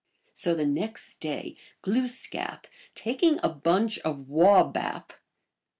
[0.33, 2.65] So the next day Glooskap,
[2.95, 5.15] taking a bunch of waw bap (P.